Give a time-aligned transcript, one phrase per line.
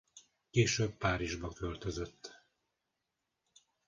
[0.49, 2.35] Később Párizsba költözött.